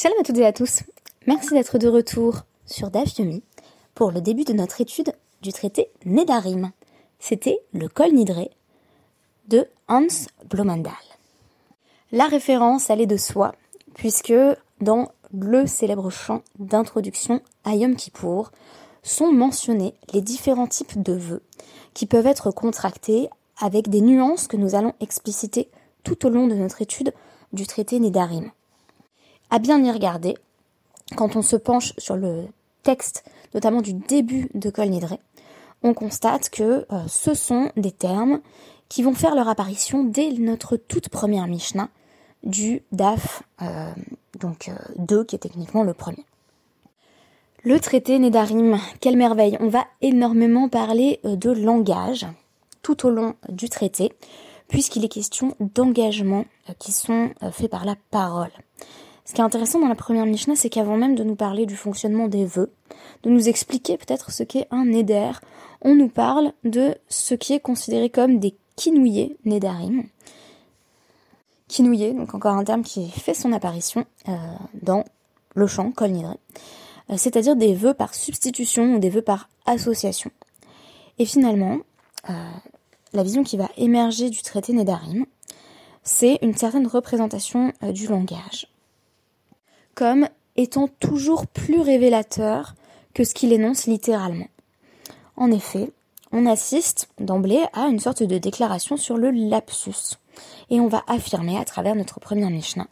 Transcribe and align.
Shalom 0.00 0.20
à 0.20 0.22
toutes 0.22 0.38
et 0.38 0.46
à 0.46 0.52
tous. 0.52 0.84
Merci 1.26 1.54
d'être 1.54 1.76
de 1.76 1.88
retour 1.88 2.42
sur 2.66 2.88
DAF 2.88 3.18
Yomi 3.18 3.42
pour 3.96 4.12
le 4.12 4.20
début 4.20 4.44
de 4.44 4.52
notre 4.52 4.80
étude 4.80 5.12
du 5.42 5.52
traité 5.52 5.90
Nedarim. 6.04 6.70
C'était 7.18 7.58
le 7.72 7.88
Kol 7.88 8.12
Nidré 8.12 8.52
de 9.48 9.66
Hans 9.88 10.06
Blomandal. 10.48 10.92
La 12.12 12.28
référence 12.28 12.90
allait 12.90 13.06
de 13.06 13.16
soi, 13.16 13.56
puisque 13.94 14.32
dans 14.80 15.10
le 15.36 15.66
célèbre 15.66 16.10
chant 16.10 16.42
d'introduction 16.60 17.40
à 17.64 17.74
Yom 17.74 17.96
Kippour 17.96 18.52
sont 19.02 19.32
mentionnés 19.32 19.94
les 20.12 20.22
différents 20.22 20.68
types 20.68 21.02
de 21.02 21.14
vœux 21.14 21.42
qui 21.94 22.06
peuvent 22.06 22.28
être 22.28 22.52
contractés 22.52 23.28
avec 23.60 23.88
des 23.88 24.00
nuances 24.00 24.46
que 24.46 24.56
nous 24.56 24.76
allons 24.76 24.94
expliciter 25.00 25.68
tout 26.04 26.24
au 26.24 26.28
long 26.28 26.46
de 26.46 26.54
notre 26.54 26.82
étude 26.82 27.12
du 27.52 27.66
traité 27.66 27.98
Nedarim. 27.98 28.52
À 29.50 29.58
bien 29.58 29.82
y 29.82 29.90
regarder, 29.90 30.36
quand 31.16 31.36
on 31.36 31.42
se 31.42 31.56
penche 31.56 31.94
sur 31.96 32.16
le 32.16 32.46
texte, 32.82 33.24
notamment 33.54 33.80
du 33.80 33.94
début 33.94 34.50
de 34.54 34.68
Kol 34.68 34.88
Nidré, 34.88 35.18
on 35.82 35.94
constate 35.94 36.50
que 36.50 36.86
euh, 36.92 37.06
ce 37.08 37.34
sont 37.34 37.70
des 37.76 37.92
termes 37.92 38.40
qui 38.88 39.02
vont 39.02 39.14
faire 39.14 39.34
leur 39.34 39.48
apparition 39.48 40.04
dès 40.04 40.32
notre 40.32 40.76
toute 40.76 41.08
première 41.08 41.46
Mishnah 41.46 41.88
du 42.42 42.82
DAF, 42.92 43.42
euh, 43.62 43.90
donc 44.38 44.70
2, 44.96 45.16
euh, 45.16 45.24
qui 45.24 45.36
est 45.36 45.40
techniquement 45.40 45.82
le 45.82 45.94
premier. 45.94 46.24
Le 47.64 47.80
traité 47.80 48.18
Nedarim, 48.18 48.78
quelle 49.00 49.16
merveille 49.16 49.56
On 49.60 49.68
va 49.68 49.86
énormément 50.00 50.68
parler 50.68 51.20
de 51.24 51.50
langage 51.50 52.26
tout 52.82 53.06
au 53.06 53.10
long 53.10 53.34
du 53.48 53.68
traité, 53.68 54.12
puisqu'il 54.68 55.04
est 55.04 55.08
question 55.08 55.56
d'engagements 55.58 56.44
qui 56.78 56.92
sont 56.92 57.30
faits 57.50 57.70
par 57.70 57.84
la 57.84 57.96
parole. 58.10 58.52
Ce 59.28 59.34
qui 59.34 59.42
est 59.42 59.44
intéressant 59.44 59.78
dans 59.78 59.88
la 59.88 59.94
première 59.94 60.24
Mishnah, 60.24 60.56
c'est 60.56 60.70
qu'avant 60.70 60.96
même 60.96 61.14
de 61.14 61.22
nous 61.22 61.34
parler 61.34 61.66
du 61.66 61.76
fonctionnement 61.76 62.28
des 62.28 62.46
vœux, 62.46 62.72
de 63.24 63.28
nous 63.28 63.50
expliquer 63.50 63.98
peut-être 63.98 64.30
ce 64.30 64.42
qu'est 64.42 64.66
un 64.70 64.86
neder, 64.86 65.32
on 65.82 65.94
nous 65.94 66.08
parle 66.08 66.54
de 66.64 66.96
ce 67.10 67.34
qui 67.34 67.52
est 67.52 67.60
considéré 67.60 68.08
comme 68.08 68.38
des 68.38 68.56
kinouillés 68.74 69.36
nedarim. 69.44 70.04
Kinouillé, 71.68 72.14
donc 72.14 72.32
encore 72.32 72.54
un 72.54 72.64
terme 72.64 72.82
qui 72.82 73.10
fait 73.10 73.34
son 73.34 73.52
apparition 73.52 74.06
euh, 74.28 74.32
dans 74.80 75.04
le 75.54 75.66
chant 75.66 75.92
Kol 75.92 76.12
Nidre, 76.12 76.38
euh, 77.10 77.18
c'est-à-dire 77.18 77.54
des 77.54 77.74
vœux 77.74 77.92
par 77.92 78.14
substitution 78.14 78.94
ou 78.94 78.98
des 78.98 79.10
vœux 79.10 79.20
par 79.20 79.50
association. 79.66 80.30
Et 81.18 81.26
finalement, 81.26 81.76
euh, 82.30 82.32
la 83.12 83.22
vision 83.22 83.42
qui 83.42 83.58
va 83.58 83.68
émerger 83.76 84.30
du 84.30 84.40
traité 84.40 84.72
Nedarim, 84.72 85.26
c'est 86.02 86.38
une 86.40 86.56
certaine 86.56 86.86
représentation 86.86 87.74
du 87.92 88.06
langage 88.06 88.68
comme 89.98 90.28
étant 90.54 90.86
toujours 90.86 91.48
plus 91.48 91.80
révélateur 91.80 92.76
que 93.14 93.24
ce 93.24 93.34
qu'il 93.34 93.52
énonce 93.52 93.86
littéralement. 93.86 94.46
En 95.36 95.50
effet, 95.50 95.90
on 96.30 96.46
assiste 96.46 97.08
d'emblée 97.18 97.64
à 97.72 97.88
une 97.88 97.98
sorte 97.98 98.22
de 98.22 98.38
déclaration 98.38 98.96
sur 98.96 99.16
le 99.16 99.32
lapsus. 99.32 100.14
Et 100.70 100.78
on 100.78 100.86
va 100.86 101.02
affirmer 101.08 101.58
à 101.58 101.64
travers 101.64 101.96
notre 101.96 102.20
première 102.20 102.48
Mishnah 102.50 102.86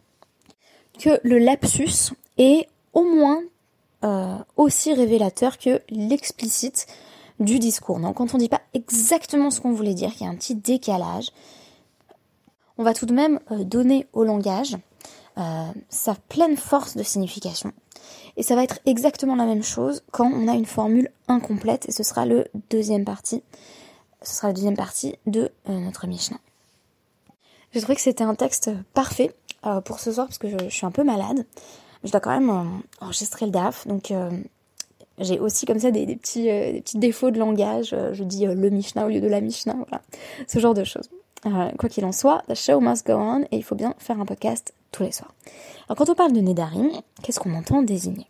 que 0.99 1.21
le 1.23 1.39
lapsus 1.39 2.13
est 2.39 2.67
au 2.93 3.05
moins 3.05 3.41
euh, 4.03 4.39
aussi 4.57 4.93
révélateur 4.93 5.59
que 5.59 5.81
l'explicite 5.91 6.89
du 7.39 7.61
discours. 7.61 8.01
Donc 8.01 8.17
quand 8.17 8.35
on 8.35 8.39
ne 8.39 8.43
dit 8.43 8.49
pas 8.49 8.63
exactement 8.75 9.53
ce 9.53 9.61
qu'on 9.61 9.73
voulait 9.73 9.95
dire, 9.95 10.13
qu'il 10.13 10.27
y 10.27 10.29
a 10.29 10.33
un 10.33 10.37
petit 10.37 10.57
décalage, 10.57 11.31
on 12.79 12.83
va 12.83 12.95
tout 12.95 13.07
de 13.07 13.15
même 13.15 13.39
euh, 13.53 13.63
donner 13.63 14.09
au 14.13 14.25
langage 14.25 14.77
euh, 15.39 15.67
sa 15.91 16.15
pleine 16.15 16.57
force 16.57 16.97
de 16.97 17.03
signification. 17.03 17.73
Et 18.39 18.43
ça 18.43 18.55
va 18.55 18.65
être 18.65 18.79
exactement 18.87 19.37
la 19.37 19.45
même 19.45 19.63
chose 19.63 20.03
quand 20.11 20.31
on 20.33 20.49
a 20.49 20.55
une 20.55 20.65
formule 20.65 21.11
incomplète, 21.29 21.87
et 21.89 21.93
ce 21.93 22.03
sera 22.03 22.25
le 22.25 22.47
deuxième 22.71 23.05
partie, 23.05 23.43
ce 24.23 24.35
sera 24.35 24.49
la 24.49 24.55
deuxième 24.55 24.77
partie 24.77 25.17
de 25.27 25.51
euh, 25.69 25.79
notre 25.79 26.07
Mishnah. 26.07 26.39
J'ai 27.73 27.83
trouvé 27.83 27.97
que 27.97 28.01
c'était 28.01 28.25
un 28.25 28.35
texte 28.35 28.71
parfait 28.95 29.35
euh, 29.67 29.83
pour 29.83 30.01
ce 30.01 30.11
soir 30.11 30.27
parce 30.27 30.39
que 30.39 30.49
je, 30.49 30.71
suis 30.71 30.87
un 30.87 30.91
peu 30.91 31.05
malade. 31.05 31.45
Je 32.03 32.11
dois 32.11 32.21
quand 32.21 32.31
même 32.31 32.81
enregistrer 33.03 33.45
le 33.45 33.53
DAF, 33.53 33.87
donc 33.87 34.13
j'ai 35.19 35.39
aussi 35.39 35.67
comme 35.67 35.81
ça 35.81 35.91
des, 35.91 36.07
petits, 36.17 36.45
des 36.45 36.81
petits 36.83 36.99
défauts 36.99 37.31
de 37.31 37.39
langage. 37.39 37.95
je 38.13 38.25
dis 38.25 38.47
le 38.47 38.71
Mishnah 38.71 39.07
au 39.07 39.09
lieu 39.09 39.21
de 39.21 39.27
la 39.27 39.41
Mishnah, 39.41 39.75
voilà, 39.75 40.03
ce 40.47 40.61
genre 40.61 40.75
de 40.75 40.85
choses. 40.85 41.11
quoi 41.43 41.89
qu'il 41.89 42.05
en 42.05 42.13
soit, 42.13 42.43
the 42.49 42.55
show 42.55 42.81
must 42.81 43.07
go 43.07 43.15
on 43.15 43.43
et 43.51 43.57
il 43.57 43.65
faut 43.65 43.75
bien 43.75 43.95
faire 43.99 44.21
un 44.21 44.27
podcast 44.27 44.73
les 45.05 45.13
soirs. 45.13 45.35
Alors 45.89 45.97
quand 45.97 46.11
on 46.11 46.15
parle 46.15 46.33
de 46.33 46.41
Nedarim, 46.41 46.91
qu'est-ce 47.23 47.41
qu'on 47.41 47.55
entend 47.55 47.83
désigner 47.83 48.27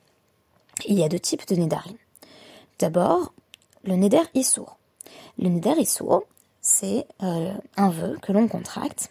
Il 0.86 0.98
y 0.98 1.04
a 1.04 1.08
deux 1.08 1.20
types 1.20 1.46
de 1.48 1.56
Nedarim. 1.56 1.96
D'abord, 2.78 3.32
le 3.84 3.96
Neder 3.96 4.22
Issour. 4.34 4.76
Le 5.38 5.48
Neder 5.48 5.74
Issour, 5.78 6.24
c'est 6.60 7.06
euh, 7.22 7.52
un 7.76 7.90
vœu 7.90 8.18
que 8.20 8.32
l'on 8.32 8.48
contracte 8.48 9.10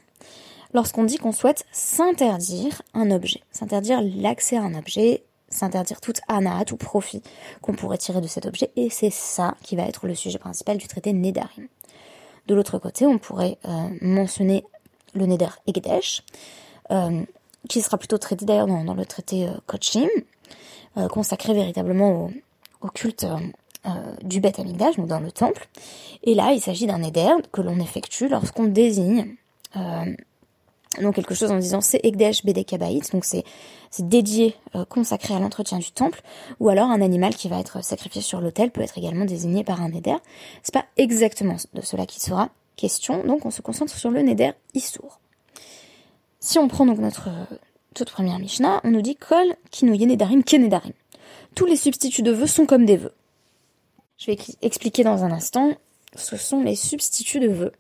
lorsqu'on 0.75 1.05
dit 1.05 1.17
qu'on 1.17 1.31
souhaite 1.31 1.65
s'interdire 1.71 2.81
un 2.94 3.09
objet, 3.09 3.41
s'interdire 3.51 4.01
l'accès 4.01 4.57
à 4.57 4.61
un 4.61 4.75
objet, 4.75 5.23
s'interdire 5.47 6.01
toute 6.01 6.19
anat, 6.27 6.65
tout 6.65 6.75
profit 6.75 7.23
qu'on 7.61 7.73
pourrait 7.73 7.97
tirer 7.97 8.19
de 8.19 8.27
cet 8.27 8.45
objet, 8.45 8.71
et 8.75 8.89
c'est 8.89 9.09
ça 9.09 9.55
qui 9.63 9.77
va 9.77 9.83
être 9.83 10.05
le 10.05 10.15
sujet 10.15 10.38
principal 10.38 10.77
du 10.77 10.88
traité 10.88 11.13
Nedarim. 11.13 11.67
De 12.47 12.53
l'autre 12.53 12.77
côté, 12.77 13.05
on 13.05 13.17
pourrait 13.17 13.57
euh, 13.65 13.88
mentionner 14.01 14.65
le 15.13 15.25
Neder 15.25 15.47
Egdesh, 15.65 16.23
euh, 16.91 17.23
qui 17.67 17.81
sera 17.81 17.97
plutôt 17.97 18.17
traité 18.17 18.45
d'ailleurs 18.45 18.67
dans, 18.67 18.93
le 18.93 19.05
traité 19.05 19.47
euh, 19.47 19.77
euh, 20.97 21.07
consacré 21.07 21.53
véritablement 21.53 22.29
au, 22.81 22.87
culte 22.89 23.25
euh, 23.85 23.91
du 24.23 24.39
Beth 24.39 24.59
Amikdash, 24.59 24.97
donc 24.97 25.07
dans 25.07 25.19
le 25.19 25.31
temple. 25.31 25.67
Et 26.23 26.35
là, 26.35 26.51
il 26.53 26.61
s'agit 26.61 26.87
d'un 26.87 27.03
éder 27.03 27.27
que 27.51 27.61
l'on 27.61 27.79
effectue 27.79 28.27
lorsqu'on 28.27 28.65
désigne 28.65 29.35
donc 31.01 31.15
quelque 31.15 31.35
chose 31.35 31.51
en 31.51 31.57
disant 31.57 31.81
c'est 31.81 31.99
Ekdesh 32.05 32.45
Bedekabaït, 32.45 33.11
donc 33.11 33.25
c'est 33.25 33.43
dédié, 33.99 34.55
consacré 34.87 35.33
à 35.33 35.39
l'entretien 35.39 35.77
du 35.77 35.91
temple, 35.91 36.21
ou 36.61 36.69
alors 36.69 36.89
un 36.89 37.01
animal 37.01 37.35
qui 37.35 37.49
va 37.49 37.59
être 37.59 37.83
sacrifié 37.83 38.21
sur 38.21 38.39
l'autel 38.39 38.71
peut 38.71 38.79
être 38.79 38.97
également 38.97 39.25
désigné 39.25 39.65
par 39.65 39.81
un 39.81 39.89
neder. 39.89 40.15
C'est 40.63 40.73
pas 40.73 40.85
exactement 40.95 41.57
de 41.73 41.81
cela 41.81 42.05
qui 42.05 42.21
sera 42.21 42.49
question, 42.77 43.25
donc 43.25 43.45
on 43.45 43.51
se 43.51 43.61
concentre 43.61 43.93
sur 43.93 44.09
le 44.09 44.21
neder 44.21 44.51
Issour. 44.73 45.19
Si 46.45 46.59
on 46.59 46.67
prend 46.67 46.85
donc 46.85 47.00
notre 47.00 47.29
euh, 47.29 47.56
toute 47.95 48.11
première 48.11 48.38
Mishnah, 48.38 48.79
on 48.83 48.91
nous 48.91 49.01
dit 49.01 49.16
Kol 49.16 49.56
kinouye 49.72 50.06
nedarim 50.06 50.44
kenedarim. 50.44 50.94
Tous 51.56 51.66
les 51.66 51.75
substituts 51.75 52.21
de 52.21 52.31
vœux 52.31 52.45
sont 52.45 52.68
comme 52.68 52.86
des 52.86 52.97
vœux. 52.97 53.15
Je 54.19 54.27
vais 54.27 54.38
expliquer 54.62 55.03
dans 55.03 55.24
un 55.24 55.31
instant 55.31 55.71
ce 56.13 56.38
sont 56.38 56.62
les 56.62 56.75
substituts 56.75 57.39
de 57.39 57.47
vœux. 57.47 57.71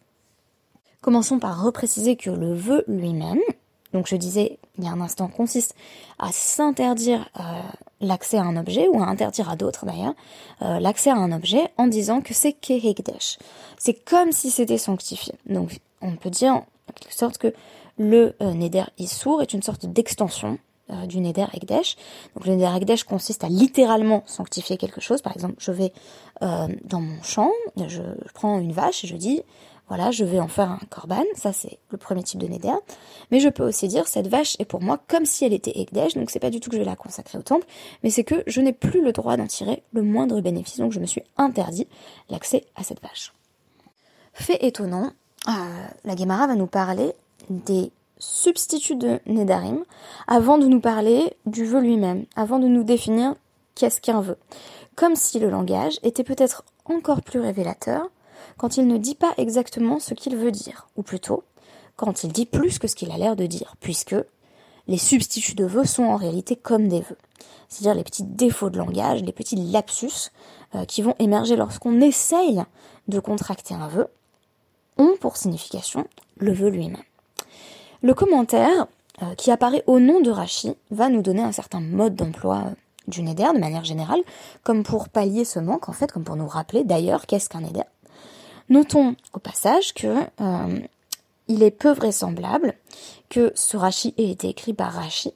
Commençons 1.01 1.37
par 1.37 1.63
repréciser 1.63 2.15
que 2.15 2.31
le 2.31 2.55
vœu 2.55 2.83
lui-même, 2.87 3.39
donc 3.93 4.07
je 4.07 4.15
disais 4.15 4.57
il 4.79 4.83
y 4.83 4.87
a 4.87 4.91
un 4.91 4.99
instant, 4.99 5.27
consiste 5.27 5.75
à 6.17 6.31
s'interdire 6.31 7.29
euh, 7.39 7.43
l'accès 8.01 8.39
à 8.39 8.45
un 8.45 8.57
objet, 8.57 8.87
ou 8.87 8.99
à 8.99 9.05
interdire 9.05 9.47
à 9.47 9.55
d'autres 9.55 9.85
d'ailleurs, 9.85 10.15
euh, 10.63 10.79
l'accès 10.79 11.11
à 11.11 11.17
un 11.17 11.31
objet 11.31 11.71
en 11.77 11.85
disant 11.85 12.19
que 12.19 12.33
c'est 12.33 12.53
kehekdesh. 12.53 13.37
C'est 13.77 13.93
comme 13.93 14.31
si 14.31 14.49
c'était 14.49 14.79
sanctifié. 14.79 15.35
Donc 15.45 15.81
on 16.01 16.15
peut 16.15 16.31
dire 16.31 16.53
en 16.55 16.65
quelque 16.95 17.15
sorte 17.15 17.37
que 17.37 17.53
le 17.97 18.35
euh, 18.41 18.53
Neder 18.53 18.85
Issour 18.97 19.41
est 19.41 19.53
une 19.53 19.61
sorte 19.61 19.85
d'extension 19.85 20.57
euh, 20.89 21.05
du 21.05 21.19
Neder 21.19 21.47
Ekdesh. 21.53 21.95
Donc 22.35 22.45
le 22.45 22.55
Neder 22.55 22.75
Ekdesh 22.77 23.03
consiste 23.03 23.43
à 23.43 23.49
littéralement 23.49 24.23
sanctifier 24.25 24.77
quelque 24.77 25.01
chose. 25.01 25.21
Par 25.21 25.33
exemple, 25.33 25.55
je 25.57 25.71
vais 25.71 25.93
euh, 26.41 26.67
dans 26.83 27.01
mon 27.01 27.21
champ, 27.23 27.51
je, 27.87 28.01
prends 28.33 28.59
une 28.59 28.71
vache 28.71 29.03
et 29.03 29.07
je 29.07 29.15
dis, 29.15 29.41
voilà, 29.87 30.11
je 30.11 30.25
vais 30.25 30.39
en 30.39 30.47
faire 30.47 30.71
un 30.71 30.79
korban. 30.89 31.23
Ça, 31.35 31.53
c'est 31.53 31.79
le 31.89 31.97
premier 31.97 32.23
type 32.23 32.39
de 32.39 32.47
Neder. 32.47 32.75
Mais 33.31 33.39
je 33.39 33.49
peux 33.49 33.67
aussi 33.67 33.87
dire, 33.87 34.07
cette 34.07 34.27
vache 34.27 34.55
est 34.59 34.65
pour 34.65 34.81
moi 34.81 34.99
comme 35.07 35.25
si 35.25 35.45
elle 35.45 35.53
était 35.53 35.79
Ekdesh. 35.79 36.15
Donc 36.15 36.29
c'est 36.29 36.39
pas 36.39 36.49
du 36.49 36.59
tout 36.59 36.69
que 36.69 36.75
je 36.75 36.81
vais 36.81 36.87
la 36.87 36.95
consacrer 36.95 37.37
au 37.37 37.43
temple, 37.43 37.65
mais 38.03 38.09
c'est 38.09 38.23
que 38.23 38.43
je 38.45 38.61
n'ai 38.61 38.73
plus 38.73 39.01
le 39.03 39.11
droit 39.11 39.37
d'en 39.37 39.47
tirer 39.47 39.83
le 39.93 40.01
moindre 40.01 40.41
bénéfice. 40.41 40.77
Donc 40.77 40.91
je 40.91 40.99
me 40.99 41.05
suis 41.05 41.23
interdit 41.37 41.87
l'accès 42.29 42.65
à 42.75 42.83
cette 42.83 43.01
vache. 43.01 43.33
Fait 44.33 44.63
étonnant, 44.65 45.11
la 45.47 46.15
Gemara 46.15 46.47
va 46.47 46.55
nous 46.55 46.67
parler 46.67 47.13
des 47.49 47.91
substituts 48.17 48.95
de 48.95 49.19
Nedarim 49.25 49.83
avant 50.27 50.57
de 50.57 50.67
nous 50.67 50.79
parler 50.79 51.35
du 51.45 51.65
vœu 51.65 51.81
lui-même, 51.81 52.25
avant 52.35 52.59
de 52.59 52.67
nous 52.67 52.83
définir 52.83 53.35
qu'est-ce 53.75 54.01
qu'un 54.01 54.21
vœu. 54.21 54.37
Comme 54.95 55.15
si 55.15 55.39
le 55.39 55.49
langage 55.49 55.99
était 56.03 56.23
peut-être 56.23 56.63
encore 56.85 57.21
plus 57.21 57.39
révélateur 57.39 58.09
quand 58.57 58.77
il 58.77 58.87
ne 58.87 58.97
dit 58.97 59.15
pas 59.15 59.33
exactement 59.37 59.99
ce 59.99 60.13
qu'il 60.13 60.35
veut 60.37 60.51
dire, 60.51 60.87
ou 60.95 61.03
plutôt 61.03 61.43
quand 61.95 62.23
il 62.23 62.31
dit 62.31 62.45
plus 62.45 62.79
que 62.79 62.87
ce 62.87 62.95
qu'il 62.95 63.11
a 63.11 63.17
l'air 63.17 63.35
de 63.35 63.45
dire, 63.45 63.75
puisque 63.79 64.15
les 64.87 64.97
substituts 64.97 65.55
de 65.55 65.65
vœux 65.65 65.85
sont 65.85 66.03
en 66.03 66.15
réalité 66.15 66.55
comme 66.55 66.87
des 66.87 67.01
vœux. 67.01 67.17
C'est-à-dire 67.69 67.95
les 67.95 68.03
petits 68.03 68.23
défauts 68.23 68.69
de 68.69 68.77
langage, 68.77 69.23
les 69.23 69.31
petits 69.31 69.55
lapsus 69.55 70.31
euh, 70.75 70.85
qui 70.85 71.01
vont 71.01 71.15
émerger 71.19 71.55
lorsqu'on 71.55 72.01
essaye 72.01 72.63
de 73.07 73.19
contracter 73.19 73.73
un 73.73 73.87
vœu, 73.87 74.07
ont 74.97 75.15
pour 75.19 75.37
signification 75.37 76.07
le 76.37 76.53
vœu 76.53 76.69
lui-même. 76.69 77.01
Le 78.01 78.13
commentaire 78.13 78.87
qui 79.37 79.49
apparaît 79.49 79.83
au 79.87 79.99
nom 79.99 80.19
de 80.19 80.29
Rachi, 80.29 80.75
va 80.91 81.09
nous 81.09 81.21
donner 81.21 81.41
un 81.41 81.53
certain 81.53 81.79
mode 81.79 82.15
d'emploi 82.15 82.65
du 83.07 83.21
Neder 83.21 83.53
de 83.53 83.59
manière 83.59 83.83
générale, 83.83 84.21
comme 84.63 84.83
pour 84.83 85.09
pallier 85.09 85.45
ce 85.45 85.59
manque, 85.59 85.89
en 85.89 85.93
fait, 85.93 86.11
comme 86.11 86.23
pour 86.23 86.35
nous 86.35 86.47
rappeler 86.47 86.83
d'ailleurs 86.83 87.25
qu'est-ce 87.25 87.49
qu'un 87.49 87.61
Neder. 87.61 87.83
Notons 88.69 89.15
au 89.33 89.39
passage 89.39 89.93
que 89.93 90.07
euh, 90.41 90.79
il 91.47 91.61
est 91.61 91.71
peu 91.71 91.91
vraisemblable 91.91 92.73
que 93.29 93.51
ce 93.55 93.77
Rashi 93.77 94.13
ait 94.17 94.31
été 94.31 94.49
écrit 94.49 94.73
par 94.73 94.93
Rashi. 94.93 95.33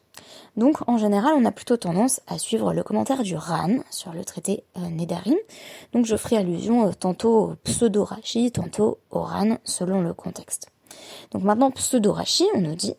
Donc 0.58 0.78
en 0.88 0.98
général, 0.98 1.34
on 1.38 1.46
a 1.46 1.52
plutôt 1.52 1.78
tendance 1.78 2.22
à 2.28 2.40
suivre 2.40 2.74
le 2.74 2.82
commentaire 2.82 3.22
du 3.22 3.36
Ran 3.36 3.78
sur 3.92 4.14
le 4.14 4.26
traité 4.26 4.64
euh, 4.78 4.90
Nedarim. 4.90 5.38
Donc 5.94 6.06
je 6.06 6.16
ferai 6.16 6.38
allusion 6.38 6.88
euh, 6.88 6.92
tantôt 6.92 7.38
au 7.38 7.56
pseudo-Rashi, 7.64 8.52
tantôt 8.52 8.98
au 9.12 9.22
Ran 9.22 9.58
selon 9.64 10.02
le 10.02 10.14
contexte. 10.14 10.72
Donc 11.32 11.44
maintenant, 11.44 11.72
pseudo-Rashi, 11.72 12.46
on 12.56 12.62
nous 12.62 12.76
dit 12.76 12.96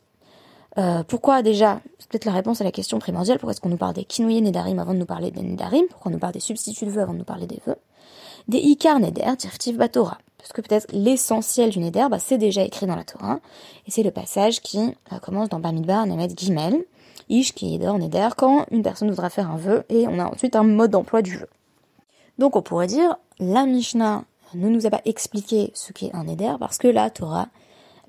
euh, 0.78 1.02
pourquoi 1.02 1.42
déjà, 1.42 1.80
c'est 1.98 2.08
peut-être 2.08 2.24
la 2.24 2.32
réponse 2.32 2.60
à 2.60 2.64
la 2.64 2.70
question 2.70 2.98
primordiale, 2.98 3.38
pourquoi 3.38 3.52
est-ce 3.52 3.60
qu'on 3.60 3.68
nous 3.68 3.76
parle 3.76 3.94
des 3.94 4.04
kinouye 4.04 4.40
Nedarim 4.40 4.78
avant 4.78 4.94
de 4.94 4.98
nous 4.98 5.06
parler 5.06 5.30
des 5.30 5.42
Nedarim, 5.42 5.84
pourquoi 5.90 6.10
on 6.10 6.12
nous 6.12 6.20
parle 6.20 6.32
des 6.32 6.40
substituts 6.40 6.86
de 6.86 6.90
vœux 6.90 7.02
avant 7.02 7.12
de 7.12 7.18
nous 7.18 7.24
parler 7.24 7.46
des 7.46 7.60
vœux, 7.66 7.76
des 8.46 8.58
Ikar 8.58 9.00
Neder, 9.00 9.36
Tirtif 9.36 9.76
Batora, 9.76 10.18
parce 10.38 10.52
que 10.52 10.60
peut-être 10.60 10.86
l'essentiel 10.92 11.70
du 11.70 11.80
Neder, 11.80 12.06
bah, 12.08 12.18
c'est 12.20 12.38
déjà 12.38 12.62
écrit 12.62 12.86
dans 12.86 12.94
la 12.94 13.04
Torah, 13.04 13.40
et 13.86 13.90
c'est 13.90 14.04
le 14.04 14.12
passage 14.12 14.60
qui 14.60 14.78
euh, 14.78 15.18
commence 15.20 15.48
dans 15.48 15.58
Bamidbar, 15.58 16.06
Nemed 16.06 16.38
Gimel, 16.38 16.84
Ish 17.28 17.52
qui 17.52 17.74
est 17.74 17.78
Neder, 17.78 18.28
quand 18.36 18.64
une 18.70 18.82
personne 18.82 19.10
voudra 19.10 19.28
faire 19.28 19.50
un 19.50 19.56
vœu, 19.56 19.84
et 19.88 20.06
on 20.06 20.20
a 20.20 20.26
ensuite 20.26 20.54
un 20.54 20.62
mode 20.62 20.92
d'emploi 20.92 21.20
du 21.22 21.36
vœu. 21.36 21.48
Donc 22.38 22.54
on 22.54 22.62
pourrait 22.62 22.86
dire, 22.86 23.16
la 23.40 23.66
Mishnah 23.66 24.24
ne 24.54 24.68
nous 24.68 24.86
a 24.86 24.90
pas 24.90 25.02
expliqué 25.04 25.72
ce 25.74 25.92
qu'est 25.92 26.14
un 26.14 26.24
Neder, 26.24 26.54
parce 26.60 26.78
que 26.78 26.88
la 26.88 27.10
Torah 27.10 27.48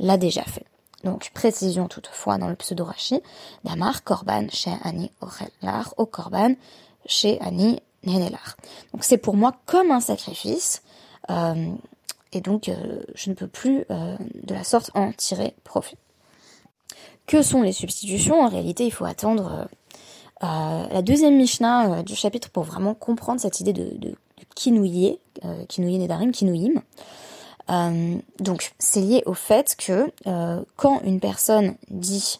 l'a 0.01 0.17
déjà 0.17 0.43
fait. 0.43 0.65
Donc, 1.03 1.31
précision 1.33 1.87
toutefois 1.87 2.37
dans 2.37 2.49
le 2.49 2.55
pseudo-rachi, 2.55 3.21
Damar 3.63 4.03
Korban 4.03 4.47
chez 4.49 4.71
Ani 4.83 5.11
Orelar, 5.21 5.93
au 5.97 6.05
Korban 6.05 6.53
chez 7.05 7.39
Ani 7.41 7.81
Nenelar. 8.03 8.57
Donc, 8.93 9.03
c'est 9.03 9.17
pour 9.17 9.35
moi 9.35 9.53
comme 9.65 9.91
un 9.91 9.99
sacrifice, 9.99 10.83
euh, 11.29 11.71
et 12.33 12.41
donc 12.41 12.69
euh, 12.69 13.03
je 13.15 13.29
ne 13.29 13.35
peux 13.35 13.47
plus 13.47 13.85
euh, 13.89 14.15
de 14.43 14.53
la 14.53 14.63
sorte 14.63 14.91
en 14.93 15.11
tirer 15.11 15.55
profit. 15.63 15.97
Que 17.25 17.41
sont 17.41 17.61
les 17.61 17.71
substitutions? 17.73 18.41
En 18.41 18.49
réalité, 18.49 18.85
il 18.85 18.91
faut 18.91 19.05
attendre 19.05 19.67
la 20.41 21.01
deuxième 21.03 21.37
Mishnah 21.37 22.01
du 22.01 22.15
chapitre 22.15 22.49
pour 22.49 22.63
vraiment 22.63 22.95
comprendre 22.95 23.39
cette 23.39 23.59
idée 23.59 23.73
de, 23.73 23.95
de, 23.97 24.09
de 24.09 24.17
kinouiller, 24.55 25.19
nedarim, 25.77 26.31
kinouim. 26.31 26.81
Euh, 27.71 28.17
donc 28.39 28.71
c'est 28.79 28.99
lié 28.99 29.23
au 29.25 29.33
fait 29.33 29.75
que 29.77 30.11
euh, 30.27 30.61
quand 30.75 31.01
une 31.03 31.19
personne 31.19 31.75
dit 31.89 32.39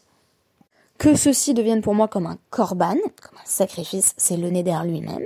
que 0.98 1.16
ceci 1.16 1.54
devienne 1.54 1.82
pour 1.82 1.96
moi 1.96 2.08
comme 2.08 2.26
un 2.26 2.38
korban, 2.50 2.96
comme 3.22 3.38
un 3.40 3.46
sacrifice, 3.46 4.14
c'est 4.18 4.38
le 4.38 4.50
neder 4.50 4.80
lui-même. 4.84 5.24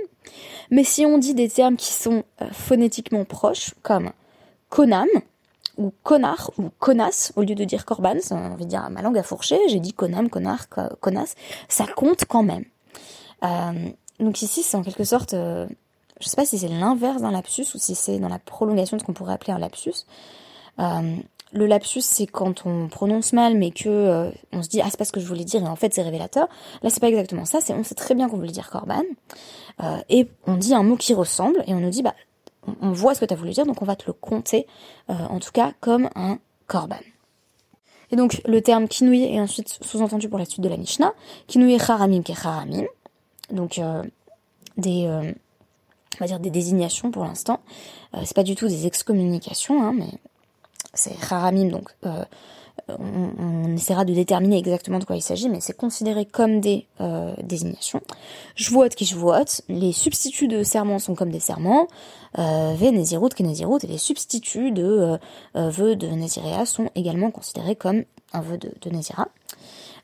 Mais 0.70 0.84
si 0.84 1.04
on 1.04 1.18
dit 1.18 1.34
des 1.34 1.48
termes 1.48 1.76
qui 1.76 1.92
sont 1.92 2.24
euh, 2.40 2.46
phonétiquement 2.52 3.24
proches, 3.24 3.74
comme 3.82 4.10
konam, 4.68 5.08
ou 5.76 5.92
konar, 6.02 6.50
ou 6.56 6.70
konas, 6.78 7.32
au 7.36 7.42
lieu 7.42 7.54
de 7.54 7.64
dire 7.64 7.84
korban, 7.84 8.16
ça 8.20 8.36
envie 8.36 8.64
de 8.64 8.70
dire 8.70 8.88
ma 8.90 9.02
langue 9.02 9.18
a 9.18 9.22
fourché, 9.22 9.58
j'ai 9.68 9.80
dit 9.80 9.92
konam, 9.92 10.30
konar, 10.30 10.68
konas, 11.00 11.34
ça 11.68 11.86
compte 11.86 12.24
quand 12.24 12.42
même. 12.42 12.64
donc 14.18 14.40
ici, 14.40 14.62
c'est 14.62 14.76
en 14.76 14.82
quelque 14.82 15.04
sorte 15.04 15.34
je 16.20 16.28
sais 16.28 16.36
pas 16.36 16.46
si 16.46 16.58
c'est 16.58 16.68
l'inverse 16.68 17.22
d'un 17.22 17.30
lapsus 17.30 17.66
ou 17.74 17.78
si 17.78 17.94
c'est 17.94 18.18
dans 18.18 18.28
la 18.28 18.38
prolongation 18.38 18.96
de 18.96 19.02
ce 19.02 19.06
qu'on 19.06 19.12
pourrait 19.12 19.34
appeler 19.34 19.52
un 19.52 19.58
lapsus. 19.58 20.06
Euh, 20.78 21.16
le 21.52 21.66
lapsus, 21.66 22.00
c'est 22.00 22.26
quand 22.26 22.66
on 22.66 22.88
prononce 22.88 23.32
mal, 23.32 23.56
mais 23.56 23.70
que 23.70 23.88
euh, 23.88 24.30
on 24.52 24.62
se 24.62 24.68
dit 24.68 24.80
ah 24.80 24.86
c'est 24.90 24.96
pas 24.96 25.04
ce 25.04 25.12
que 25.12 25.20
je 25.20 25.26
voulais 25.26 25.44
dire 25.44 25.62
et 25.62 25.66
en 25.66 25.76
fait 25.76 25.92
c'est 25.94 26.02
révélateur. 26.02 26.48
Là 26.82 26.90
c'est 26.90 27.00
pas 27.00 27.08
exactement 27.08 27.44
ça. 27.44 27.60
C'est 27.60 27.72
on 27.72 27.84
sait 27.84 27.94
très 27.94 28.14
bien 28.14 28.28
qu'on 28.28 28.36
voulait 28.36 28.50
dire 28.50 28.70
corban 28.70 29.02
euh, 29.82 29.98
et 30.08 30.28
on 30.46 30.56
dit 30.56 30.74
un 30.74 30.82
mot 30.82 30.96
qui 30.96 31.14
ressemble 31.14 31.62
et 31.66 31.74
on 31.74 31.80
nous 31.80 31.90
dit 31.90 32.02
bah 32.02 32.14
on, 32.80 32.92
voit 32.92 33.14
ce 33.14 33.20
que 33.20 33.26
tu 33.26 33.32
as 33.32 33.36
voulu 33.36 33.52
dire 33.52 33.64
donc 33.64 33.80
on 33.80 33.84
va 33.84 33.94
te 33.94 34.06
le 34.06 34.12
compter 34.12 34.66
en 35.08 35.38
tout 35.38 35.52
cas 35.52 35.72
comme 35.80 36.10
un 36.14 36.38
korban. 36.66 36.96
Et 38.10 38.16
donc 38.16 38.40
le 38.46 38.60
terme 38.60 38.88
kinouye 38.88 39.24
est 39.24 39.40
ensuite 39.40 39.78
sous-entendu 39.82 40.28
pour 40.28 40.38
la 40.38 40.44
suite 40.44 40.62
de 40.62 40.68
la 40.68 40.76
Mishnah. 40.76 41.12
Kinouye 41.46 41.78
charamim 41.78 42.22
ke 42.22 42.32
charamim. 42.34 42.86
Donc 43.50 43.80
des 44.76 45.34
on 46.20 46.24
va 46.24 46.28
dire 46.28 46.40
des 46.40 46.50
désignations 46.50 47.10
pour 47.10 47.24
l'instant. 47.24 47.60
Euh, 48.14 48.20
c'est 48.24 48.36
pas 48.36 48.42
du 48.42 48.54
tout 48.54 48.68
des 48.68 48.86
excommunications, 48.86 49.82
hein, 49.82 49.92
mais 49.96 50.08
c'est 50.94 51.14
haramim, 51.30 51.68
donc 51.68 51.90
euh, 52.04 52.24
on, 52.88 53.74
essaiera 53.74 54.04
de 54.04 54.14
déterminer 54.14 54.58
exactement 54.58 54.98
de 54.98 55.04
quoi 55.04 55.16
il 55.16 55.22
s'agit, 55.22 55.48
mais 55.48 55.60
c'est 55.60 55.76
considéré 55.76 56.24
comme 56.24 56.60
des 56.60 56.86
euh, 57.00 57.34
désignations. 57.42 58.00
Je 58.54 58.70
vote 58.70 58.94
qui 58.94 59.04
je 59.04 59.16
vote, 59.16 59.62
les 59.68 59.92
substituts 59.92 60.48
de 60.48 60.62
serment 60.62 60.98
sont 60.98 61.14
comme 61.14 61.30
des 61.30 61.40
serments, 61.40 61.88
euh, 62.38 62.74
ve 62.74 62.90
Nézirut, 62.90 63.30
et 63.38 63.86
les 63.86 63.98
substituts 63.98 64.72
de 64.72 65.18
euh, 65.56 65.70
vœux 65.70 65.96
de 65.96 66.06
Néziréa 66.06 66.64
sont 66.64 66.90
également 66.94 67.30
considérés 67.30 67.76
comme 67.76 68.04
un 68.32 68.40
vœu 68.40 68.58
de, 68.58 68.72
de. 68.80 68.90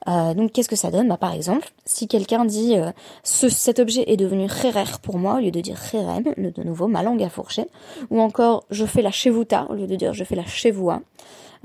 Euh, 0.08 0.34
donc 0.34 0.52
qu'est-ce 0.52 0.68
que 0.68 0.76
ça 0.76 0.90
donne? 0.90 1.08
Bah, 1.08 1.16
Par 1.16 1.32
exemple, 1.32 1.68
si 1.84 2.08
quelqu'un 2.08 2.44
dit 2.44 2.76
euh, 2.76 2.90
ce, 3.22 3.48
cet 3.48 3.78
objet 3.78 4.04
est 4.06 4.16
devenu 4.16 4.48
cherer 4.48 4.84
pour 5.02 5.18
moi, 5.18 5.36
au 5.36 5.38
lieu 5.38 5.50
de 5.50 5.60
dire 5.60 5.78
cherem, 5.82 6.24
de 6.36 6.62
nouveau 6.62 6.88
ma 6.88 7.02
langue 7.02 7.22
a 7.22 7.28
fourché, 7.28 7.66
ou 8.10 8.20
encore 8.20 8.64
je 8.70 8.84
fais 8.84 9.02
la 9.02 9.10
chevuta, 9.10 9.66
au 9.70 9.74
lieu 9.74 9.86
de 9.86 9.96
dire 9.96 10.12
je 10.14 10.24
fais 10.24 10.34
la 10.34 10.44
chevoua, 10.44 11.00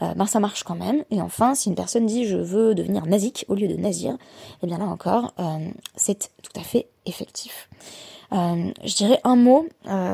euh, 0.02 0.14
ben 0.14 0.26
ça 0.28 0.40
marche 0.40 0.64
quand 0.64 0.76
même. 0.76 1.04
Et 1.10 1.22
enfin, 1.22 1.56
si 1.56 1.70
une 1.70 1.76
personne 1.76 2.06
dit 2.06 2.26
je 2.26 2.38
veux 2.38 2.76
devenir 2.76 3.06
nazik 3.06 3.46
au 3.48 3.56
lieu 3.56 3.68
de 3.68 3.76
nazir, 3.76 4.16
eh 4.64 4.68
bien 4.68 4.78
là 4.78 4.86
encore, 4.86 5.34
euh, 5.40 5.58
c'est 5.96 6.30
tout 6.44 6.60
à 6.60 6.62
fait 6.62 6.88
effectif. 7.06 7.70
je 8.32 8.96
dirais 8.96 9.20
un 9.24 9.36
mot 9.36 9.66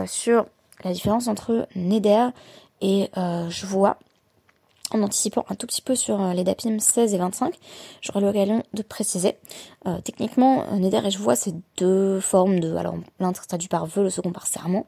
sur 0.06 0.46
la 0.84 0.92
différence 0.94 1.28
entre 1.28 1.68
neder 1.76 2.28
et 2.82 3.10
je 3.16 3.66
vois 3.66 3.98
en 4.94 5.02
anticipant 5.02 5.44
un 5.50 5.56
tout 5.56 5.68
petit 5.68 5.82
peu 5.82 5.96
sur 5.96 6.22
euh, 6.22 6.34
les 6.34 6.44
DAPIM 6.44 6.80
16 6.80 7.14
et 7.14 7.18
25, 7.18 7.56
j'aurai 8.02 8.22
l'occasion 8.22 8.64
de 8.74 8.82
préciser. 8.84 9.38
Euh, 9.88 10.00
techniquement, 10.02 10.64
euh, 10.72 10.78
Neder 10.78 11.02
et 11.06 11.12
je 11.12 11.18
vois 11.18 11.36
ces 11.36 11.54
deux 11.78 12.20
formes 12.20 12.60
de... 12.60 12.76
Alors, 12.76 12.96
l'un 13.20 13.34
traduit 13.34 13.68
par 13.68 13.86
vœu, 13.86 14.04
le 14.04 14.10
second 14.10 14.32
par 14.32 14.48
serment. 14.48 14.86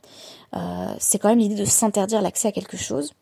c'est 0.99 1.19
quand 1.19 1.29
même 1.29 1.39
l'idée 1.39 1.55
de 1.55 1.65
s'interdire 1.65 2.21
l'accès 2.21 2.47
à 2.47 2.51
quelque 2.51 2.77
chose. 2.77 3.13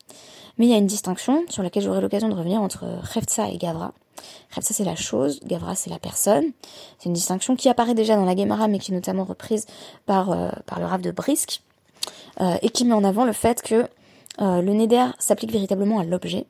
Mais 0.58 0.66
il 0.66 0.70
y 0.70 0.74
a 0.74 0.78
une 0.78 0.86
distinction 0.86 1.42
sur 1.48 1.64
laquelle 1.64 1.82
j'aurai 1.82 2.00
l'occasion 2.00 2.28
de 2.28 2.34
revenir 2.34 2.62
entre 2.62 2.84
Reftsa 3.14 3.48
et 3.48 3.58
Gavra. 3.58 3.92
Reftsa 4.54 4.72
c'est 4.72 4.84
la 4.84 4.94
chose, 4.94 5.40
Gavra 5.44 5.74
c'est 5.74 5.90
la 5.90 5.98
personne. 5.98 6.44
C'est 6.98 7.06
une 7.08 7.14
distinction 7.14 7.56
qui 7.56 7.68
apparaît 7.68 7.94
déjà 7.94 8.14
dans 8.14 8.24
la 8.24 8.36
Gemara 8.36 8.68
mais 8.68 8.78
qui 8.78 8.92
est 8.92 8.94
notamment 8.94 9.24
reprise 9.24 9.66
par, 10.06 10.26
par 10.66 10.78
le 10.78 10.86
Rav 10.86 11.00
de 11.00 11.10
Brisk 11.10 11.62
et 12.40 12.68
qui 12.68 12.84
met 12.84 12.94
en 12.94 13.02
avant 13.02 13.24
le 13.24 13.32
fait 13.32 13.62
que 13.62 13.88
le 14.38 14.72
Neder 14.72 15.06
s'applique 15.18 15.50
véritablement 15.50 15.98
à 15.98 16.04
l'objet 16.04 16.46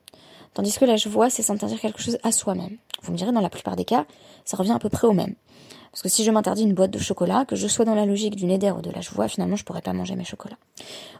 Tandis 0.55 0.77
que 0.77 0.85
là, 0.85 0.95
je 0.95 1.09
vois, 1.09 1.29
c'est 1.29 1.43
s'interdire 1.43 1.79
quelque 1.79 2.01
chose 2.01 2.17
à 2.23 2.31
soi-même. 2.31 2.77
Vous 3.03 3.11
me 3.11 3.17
direz, 3.17 3.31
dans 3.31 3.41
la 3.41 3.49
plupart 3.49 3.75
des 3.75 3.85
cas, 3.85 4.05
ça 4.45 4.57
revient 4.57 4.71
à 4.71 4.79
peu 4.79 4.89
près 4.89 5.05
au 5.05 5.11
même. 5.11 5.35
Parce 5.91 6.01
que 6.01 6.09
si 6.09 6.23
je 6.23 6.31
m'interdis 6.31 6.63
une 6.63 6.73
boîte 6.73 6.91
de 6.91 6.97
chocolat, 6.97 7.45
que 7.45 7.55
je 7.55 7.67
sois 7.67 7.85
dans 7.85 7.93
la 7.93 8.05
logique 8.05 8.35
du 8.35 8.45
Neder 8.45 8.71
ou 8.71 8.81
de 8.81 8.89
la 8.89 9.01
joie, 9.01 9.27
finalement, 9.27 9.57
je 9.57 9.65
pourrais 9.65 9.81
pas 9.81 9.93
manger 9.93 10.15
mes 10.15 10.23
chocolats. 10.23 10.57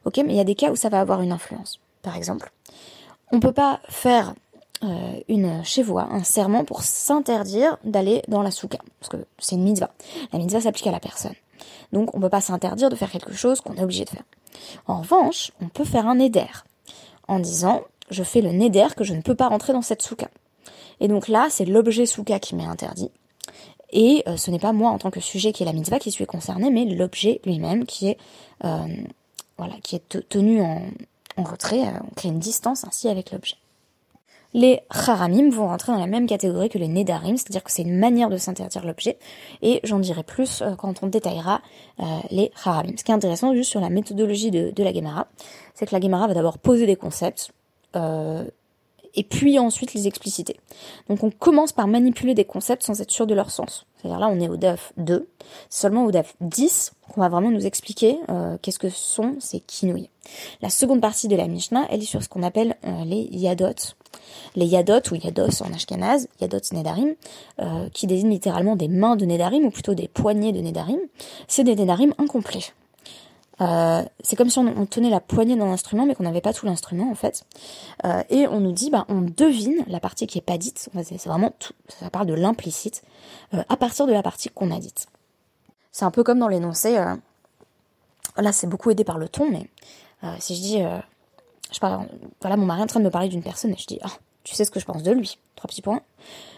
Ok, 0.06 0.18
mais 0.18 0.34
il 0.34 0.38
y 0.38 0.40
a 0.40 0.46
des 0.46 0.56
cas 0.56 0.72
où 0.72 0.76
ça 0.76 0.90
va 0.90 1.02
avoir 1.02 1.22
une 1.22 1.34
influence. 1.34 1.80
Par 2.02 2.16
exemple, 2.16 2.52
on 3.32 3.40
peut 3.40 3.52
pas 3.52 3.82
faire 3.90 4.34
euh, 4.84 5.20
une 5.28 5.64
chevoie, 5.64 6.08
un 6.12 6.24
serment 6.24 6.64
pour 6.64 6.84
s'interdire 6.84 7.78
d'aller 7.84 8.22
dans 8.30 8.42
la 8.42 8.52
souka. 8.52 8.80
Parce 9.00 9.10
que 9.10 9.26
c'est 9.38 9.56
une 9.56 9.64
mitzvah. 9.64 9.92
La 10.32 10.40
mitzvah 10.40 10.62
s'applique 10.62 10.88
à 10.88 10.92
la 10.92 11.00
personne. 11.00 11.36
Donc, 11.92 12.16
on 12.16 12.20
peut 12.20 12.30
pas 12.30 12.42
s'interdire 12.42 12.90
de 12.90 12.96
faire 12.96 13.12
quelque 13.12 13.34
chose 13.34 13.62
qu'on 13.62 13.76
est 13.76 13.84
obligé 13.84 14.06
de 14.06 14.10
faire. 14.10 14.24
En 14.88 15.00
revanche, 15.00 15.52
on 15.62 15.68
peut 15.68 15.86
faire 15.86 16.08
un 16.08 16.16
Neder. 16.16 16.64
En 17.28 17.40
disant, 17.40 17.82
je 18.10 18.24
fais 18.24 18.42
le 18.42 18.52
neder 18.52 18.88
que 18.96 19.04
je 19.04 19.14
ne 19.14 19.22
peux 19.22 19.36
pas 19.36 19.48
rentrer 19.48 19.74
dans 19.74 19.82
cette 19.82 20.02
souka. 20.02 20.30
Et 21.00 21.08
donc 21.08 21.28
là, 21.28 21.48
c'est 21.50 21.66
l'objet 21.66 22.06
souka 22.06 22.40
qui 22.40 22.56
m'est 22.56 22.66
interdit. 22.66 23.12
Et 23.92 24.24
euh, 24.28 24.38
ce 24.38 24.52
n'est 24.52 24.60
pas 24.60 24.74
moi 24.74 24.92
en 24.92 24.98
tant 24.98 25.12
que 25.12 25.20
sujet 25.20 25.52
qui 25.52 25.64
est 25.64 25.66
la 25.66 25.74
mitzvah 25.74 26.00
qui 26.00 26.12
suis 26.12 26.26
concerné, 26.26 26.70
mais 26.70 26.86
l'objet 26.86 27.42
lui-même 27.46 27.86
qui 27.86 28.10
est 28.10 28.18
euh, 28.64 28.88
voilà, 29.58 29.76
qui 29.84 29.96
est 29.96 30.28
tenu 30.30 30.62
en, 30.62 30.82
retrait. 31.38 31.82
Euh, 31.82 32.00
on 32.10 32.14
crée 32.16 32.30
une 32.30 32.40
distance 32.40 32.84
ainsi 32.86 33.08
avec 33.08 33.32
l'objet. 33.32 33.56
Les 34.54 34.80
haramim 34.90 35.50
vont 35.50 35.68
rentrer 35.68 35.92
dans 35.92 36.00
la 36.00 36.08
même 36.08 36.28
catégorie 36.28 36.70
que 36.70 36.78
les 36.78 36.88
nedarim, 36.88 37.36
c'est-à-dire 37.36 37.62
que 37.62 37.72
c'est 37.72 37.82
une 37.82 38.00
manière 38.00 38.30
de 38.30 38.38
s'interdire 38.38 38.86
l'objet, 38.86 39.18
et 39.62 39.82
j'en 39.84 40.00
dirai 40.00 40.24
plus 40.24 40.64
quand 40.78 41.04
on 41.04 41.08
détaillera 41.08 41.62
les 42.32 42.54
haramim. 42.64 42.94
Ce 42.96 43.04
qui 43.04 43.12
est 43.12 43.16
intéressant 43.16 43.54
juste 43.54 43.70
sur 43.70 43.82
la 43.82 43.90
méthodologie 43.90 44.52
de, 44.52 44.72
de 44.72 44.84
la 44.84 44.94
Gemara, 44.94 45.28
c'est 45.74 45.86
que 45.86 45.94
la 45.94 46.00
Gemara 46.00 46.28
va 46.28 46.34
d'abord 46.34 46.58
poser 46.58 46.86
des 46.86 46.96
concepts, 46.96 47.52
euh, 47.52 47.55
et 47.96 49.24
puis 49.24 49.58
ensuite 49.60 49.94
les 49.94 50.08
expliciter. 50.08 50.58
Donc 51.10 51.24
on 51.24 51.32
commence 51.32 51.72
par 51.72 51.88
manipuler 51.88 52.34
des 52.34 52.46
concepts 52.46 52.84
sans 52.84 53.02
être 53.02 53.12
sûr 53.12 53.28
de 53.28 53.34
leur 53.34 53.50
sens. 53.50 53.86
C'est-à-dire 53.98 54.20
là 54.20 54.28
on 54.30 54.40
est 54.40 54.50
au 54.50 54.58
DAF 54.58 54.94
2, 54.98 55.28
seulement 55.70 56.06
au 56.06 56.12
DAF 56.12 56.36
10 56.42 56.92
qu'on 57.14 57.22
va 57.22 57.30
vraiment 57.30 57.52
nous 57.52 57.66
expliquer 57.66 58.18
euh, 58.30 58.58
qu'est-ce 58.62 58.80
que 58.80 58.90
sont 58.90 59.36
ces 59.40 59.60
kinouilles. 59.60 60.10
La 60.62 60.70
seconde 60.70 61.02
partie 61.02 61.28
de 61.28 61.36
la 61.36 61.48
Mishnah, 61.48 61.88
elle 61.90 62.02
est 62.02 62.06
sur 62.06 62.22
ce 62.24 62.30
qu'on 62.30 62.44
appelle 62.44 62.76
euh, 62.86 63.06
les 63.06 63.28
yadot, 63.32 63.74
Les 64.56 64.66
Yadot 64.66 65.02
ou 65.12 65.16
Yados 65.16 65.62
en 65.62 65.72
Ashkenaz, 65.74 66.28
Yadot 66.42 66.60
Nedarim, 66.74 67.14
euh, 67.60 67.90
qui 67.94 68.08
désignent 68.08 68.32
littéralement 68.32 68.76
des 68.76 68.88
mains 68.88 69.16
de 69.16 69.26
Nedarim, 69.26 69.66
ou 69.66 69.70
plutôt 69.70 69.94
des 69.94 70.08
poignées 70.08 70.52
de 70.52 70.62
Nedarim, 70.62 71.00
c'est 71.48 71.64
des 71.64 71.76
Nedarim 71.76 72.14
incomplets. 72.18 72.74
Euh, 73.62 74.04
c'est 74.22 74.36
comme 74.36 74.50
si 74.50 74.60
on, 74.60 74.86
tenait 74.86 75.10
la 75.10 75.20
poignée 75.20 75.56
d'un 75.56 75.72
instrument, 75.72 76.06
mais 76.06 76.16
qu'on 76.16 76.24
n'avait 76.24 76.42
pas 76.42 76.54
tout 76.54 76.66
l'instrument 76.66 77.10
en 77.10 77.16
fait. 77.16 77.46
Euh, 78.04 78.24
et 78.30 78.48
on 78.48 78.60
nous 78.60 78.72
dit, 78.72 78.90
bah, 78.90 79.06
on 79.10 79.22
devine 79.22 79.84
la 79.88 80.00
partie 80.00 80.28
qui 80.28 80.38
est 80.38 80.42
pas 80.42 80.58
dite. 80.58 80.90
C'est 81.04 81.26
vraiment 81.26 81.52
tout, 81.60 81.74
ça 81.88 82.10
parle 82.10 82.28
de 82.28 82.34
l'implicite 82.34 83.04
à 83.52 83.78
partir 83.78 84.08
de 84.08 84.12
la 84.14 84.22
partie 84.22 84.50
qu'on 84.50 84.72
a 84.72 84.80
dite. 84.80 85.08
C'est 85.92 86.06
un 86.06 86.12
peu 86.12 86.24
comme 86.24 86.40
dans 86.40 86.50
l'énoncé. 86.50 86.94
là, 88.38 88.52
c'est 88.52 88.68
beaucoup 88.68 88.92
aidé 88.92 89.04
par 89.04 89.18
le 89.18 89.30
ton, 89.30 89.50
mais 89.50 89.68
si 90.40 90.56
je 90.56 90.62
dis, 90.62 90.84
je 91.72 91.80
parle, 91.80 92.08
voilà, 92.42 92.58
mon 92.58 92.66
mari 92.66 92.82
est 92.82 92.84
en 92.84 92.88
train 92.88 93.00
de 93.00 93.06
me 93.06 93.12
parler 93.12 93.30
d'une 93.30 93.44
personne 93.44 93.72
et 93.72 93.78
je 93.78 93.88
dis, 93.88 94.00
ah, 94.04 94.10
tu 94.46 94.54
sais 94.54 94.64
ce 94.64 94.72
que 94.72 94.80
je 94.80 94.86
pense 94.86 95.04
de 95.04 95.12
lui. 95.12 95.38
Trois 95.56 95.68
petits 95.68 95.82
points. 95.82 96.02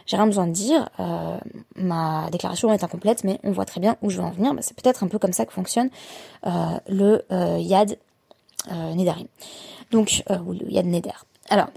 J'ai 0.05 0.17
rien 0.17 0.27
besoin 0.27 0.45
de 0.45 0.51
dire. 0.51 0.89
Euh, 0.99 1.37
ma 1.75 2.29
déclaration 2.31 2.71
est 2.71 2.83
incomplète, 2.83 3.23
mais 3.23 3.39
on 3.43 3.51
voit 3.51 3.65
très 3.65 3.79
bien 3.79 3.95
où 4.01 4.09
je 4.09 4.17
veux 4.17 4.23
en 4.23 4.29
venir. 4.29 4.53
Bah, 4.53 4.61
c'est 4.61 4.75
peut-être 4.79 5.03
un 5.03 5.07
peu 5.07 5.17
comme 5.17 5.33
ça 5.33 5.45
que 5.45 5.53
fonctionne 5.53 5.89
euh, 6.45 6.51
le 6.87 7.25
euh, 7.31 7.57
Yad 7.59 7.97
Nedarim. 8.69 9.27
Donc, 9.91 10.23
ou 10.45 10.51
le 10.51 10.69
Yad 10.69 10.85
Neder. 10.85 11.11
Alors, 11.49 11.67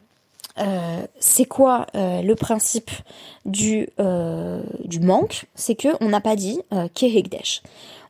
c'est 1.19 1.45
quoi 1.47 1.87
le 1.95 2.35
principe 2.35 2.91
du, 3.45 3.89
du 4.85 5.01
manque? 5.01 5.47
C'est 5.55 5.75
que 5.75 5.89
on 6.01 6.09
n'a 6.09 6.21
pas 6.21 6.37
dit 6.37 6.61
Kehegdesh 6.95 7.63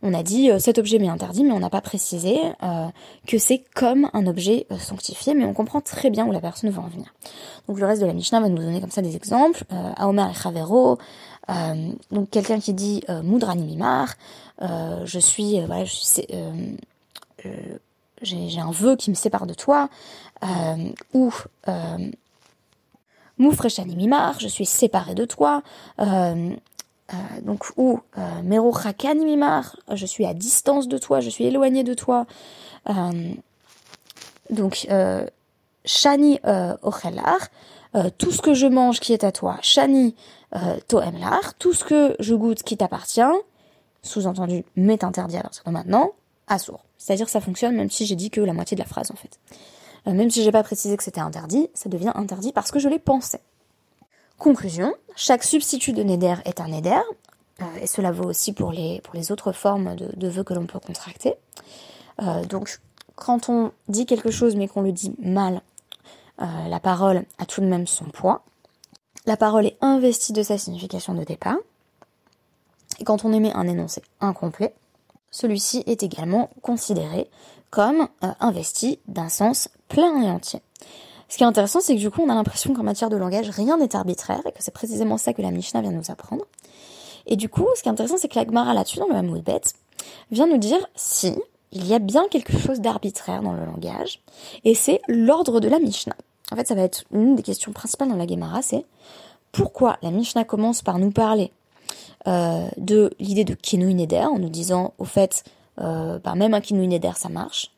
on 0.02 0.14
a 0.14 0.22
dit 0.22 0.50
euh, 0.50 0.58
cet 0.58 0.78
objet 0.78 0.98
m'est 0.98 1.08
interdit, 1.08 1.44
mais 1.44 1.52
on 1.52 1.60
n'a 1.60 1.70
pas 1.70 1.80
précisé 1.80 2.38
euh, 2.62 2.86
que 3.26 3.38
c'est 3.38 3.62
comme 3.74 4.08
un 4.12 4.26
objet 4.26 4.66
euh, 4.70 4.78
sanctifié, 4.78 5.34
mais 5.34 5.44
on 5.44 5.52
comprend 5.52 5.80
très 5.80 6.10
bien 6.10 6.26
où 6.26 6.32
la 6.32 6.40
personne 6.40 6.70
va 6.70 6.82
en 6.82 6.88
venir. 6.88 7.14
Donc 7.68 7.78
le 7.78 7.86
reste 7.86 8.00
de 8.00 8.06
la 8.06 8.14
Mishnah 8.14 8.40
va 8.40 8.48
nous 8.48 8.58
donner 8.58 8.80
comme 8.80 8.90
ça 8.90 9.02
des 9.02 9.16
exemples. 9.16 9.64
Aomer 9.96 10.30
et 10.30 10.34
Chavero, 10.34 10.98
donc 12.10 12.30
quelqu'un 12.30 12.58
qui 12.60 12.72
dit 12.74 13.04
Mudrani 13.22 13.64
Mimar, 13.64 14.14
je 14.60 15.18
suis, 15.18 15.60
voilà, 15.60 15.84
j'ai 18.22 18.60
un 18.60 18.70
vœu 18.70 18.96
qui 18.96 19.10
me 19.10 19.14
sépare 19.14 19.46
de 19.46 19.54
toi, 19.54 19.88
ou 21.12 21.32
Moufreshani 23.40 23.96
Mimar, 23.96 24.38
je 24.38 24.48
suis 24.48 24.66
séparé 24.66 25.14
de 25.14 25.24
toi, 25.24 25.62
euh, 25.98 26.50
donc 27.42 27.64
ou 27.78 27.98
euh, 28.18 28.42
Mero 28.44 28.72
Mimar, 29.16 29.76
je 29.92 30.04
suis 30.04 30.26
à 30.26 30.34
distance 30.34 30.88
de 30.88 30.98
toi, 30.98 31.20
je 31.20 31.30
suis 31.30 31.44
éloigné 31.44 31.82
de 31.82 31.94
toi. 31.94 32.26
Euh, 32.90 33.32
donc 34.50 34.86
Shani 35.86 36.38
Ochelar, 36.82 37.48
tout 38.18 38.30
ce 38.30 38.42
que 38.42 38.52
je 38.52 38.66
mange 38.66 39.00
qui 39.00 39.14
est 39.14 39.24
à 39.24 39.32
toi, 39.32 39.56
Shani 39.62 40.14
Toemlar, 40.88 41.54
tout 41.58 41.72
ce 41.72 41.84
que 41.84 42.16
je 42.20 42.34
goûte 42.34 42.62
qui 42.62 42.76
t'appartient, 42.76 43.20
sous-entendu 44.02 44.64
m'est 44.76 45.02
interdit 45.02 45.38
à 45.38 45.42
partir 45.42 45.62
de 45.64 45.70
maintenant, 45.70 46.12
sourd. 46.58 46.84
C'est-à-dire 46.98 47.24
que 47.26 47.32
ça 47.32 47.40
fonctionne 47.40 47.74
même 47.74 47.90
si 47.90 48.04
j'ai 48.04 48.16
dit 48.16 48.28
que 48.28 48.40
la 48.40 48.52
moitié 48.52 48.74
de 48.74 48.82
la 48.82 48.88
phrase 48.88 49.10
en 49.10 49.16
fait. 49.16 49.38
Même 50.06 50.30
si 50.30 50.42
j'ai 50.42 50.52
pas 50.52 50.62
précisé 50.62 50.96
que 50.96 51.02
c'était 51.02 51.20
interdit, 51.20 51.68
ça 51.74 51.88
devient 51.88 52.12
interdit 52.14 52.52
parce 52.52 52.70
que 52.70 52.78
je 52.78 52.88
l'ai 52.88 52.98
pensé. 52.98 53.38
Conclusion, 54.38 54.94
chaque 55.16 55.44
substitut 55.44 55.92
de 55.92 56.02
Neder 56.02 56.36
est 56.46 56.60
un 56.60 56.68
Neder, 56.68 57.02
euh, 57.60 57.64
et 57.82 57.86
cela 57.86 58.10
vaut 58.10 58.24
aussi 58.24 58.52
pour 58.52 58.72
les, 58.72 59.02
autres 59.30 59.52
formes 59.52 59.96
de, 59.96 60.28
vœux 60.28 60.44
que 60.44 60.54
l'on 60.54 60.66
peut 60.66 60.78
contracter. 60.78 61.34
Euh, 62.22 62.44
donc, 62.44 62.80
quand 63.16 63.48
on 63.48 63.72
dit 63.88 64.06
quelque 64.06 64.30
chose 64.30 64.56
mais 64.56 64.68
qu'on 64.68 64.82
le 64.82 64.92
dit 64.92 65.12
mal, 65.18 65.60
euh, 66.40 66.68
la 66.68 66.80
parole 66.80 67.24
a 67.38 67.46
tout 67.46 67.60
de 67.60 67.66
même 67.66 67.86
son 67.86 68.06
poids. 68.06 68.42
La 69.26 69.36
parole 69.36 69.66
est 69.66 69.76
investie 69.82 70.32
de 70.32 70.42
sa 70.42 70.56
signification 70.56 71.14
de 71.14 71.24
départ. 71.24 71.58
Et 72.98 73.04
quand 73.04 73.24
on 73.24 73.32
émet 73.32 73.52
un 73.52 73.68
énoncé 73.68 74.02
incomplet, 74.20 74.74
celui-ci 75.30 75.82
est 75.86 76.02
également 76.02 76.50
considéré 76.62 77.30
comme 77.70 78.08
investi 78.40 78.98
d'un 79.06 79.28
sens 79.28 79.68
plein 79.90 80.22
et 80.22 80.30
entier. 80.30 80.60
Ce 81.28 81.36
qui 81.36 81.44
est 81.44 81.46
intéressant, 81.46 81.80
c'est 81.80 81.94
que 81.94 82.00
du 82.00 82.10
coup, 82.10 82.22
on 82.26 82.30
a 82.30 82.34
l'impression 82.34 82.72
qu'en 82.72 82.82
matière 82.82 83.10
de 83.10 83.16
langage, 83.16 83.50
rien 83.50 83.76
n'est 83.76 83.94
arbitraire 83.94 84.40
et 84.46 84.52
que 84.52 84.58
c'est 84.60 84.72
précisément 84.72 85.18
ça 85.18 85.32
que 85.32 85.42
la 85.42 85.50
Mishnah 85.50 85.82
vient 85.82 85.92
nous 85.92 86.10
apprendre. 86.10 86.44
Et 87.26 87.36
du 87.36 87.48
coup, 87.48 87.66
ce 87.76 87.82
qui 87.82 87.88
est 87.88 87.92
intéressant, 87.92 88.16
c'est 88.16 88.28
que 88.28 88.38
la 88.38 88.44
Gemara 88.44 88.72
là-dessus, 88.72 88.98
dans 88.98 89.06
le 89.06 89.14
Hamoud 89.14 89.48
vient 90.30 90.46
nous 90.46 90.58
dire 90.58 90.80
si 90.94 91.34
il 91.72 91.86
y 91.86 91.94
a 91.94 91.98
bien 91.98 92.26
quelque 92.28 92.56
chose 92.58 92.80
d'arbitraire 92.80 93.42
dans 93.42 93.52
le 93.52 93.64
langage, 93.64 94.20
et 94.64 94.74
c'est 94.74 95.00
l'ordre 95.06 95.60
de 95.60 95.68
la 95.68 95.78
Mishnah. 95.78 96.16
En 96.50 96.56
fait, 96.56 96.66
ça 96.66 96.74
va 96.74 96.82
être 96.82 97.04
une 97.12 97.36
des 97.36 97.44
questions 97.44 97.70
principales 97.70 98.08
dans 98.08 98.16
la 98.16 98.26
Gemara, 98.26 98.62
c'est 98.62 98.84
pourquoi 99.52 99.98
la 100.02 100.10
Mishnah 100.10 100.44
commence 100.44 100.82
par 100.82 100.98
nous 100.98 101.12
parler 101.12 101.52
euh, 102.26 102.66
de 102.76 103.12
l'idée 103.20 103.44
de 103.44 103.56
Neder, 103.76 104.24
en 104.24 104.38
nous 104.38 104.48
disant, 104.48 104.94
au 104.98 105.04
fait, 105.04 105.44
euh, 105.80 106.18
bah, 106.18 106.34
même 106.34 106.54
un 106.54 106.60
Neder, 106.60 107.12
ça 107.14 107.28
marche. 107.28 107.70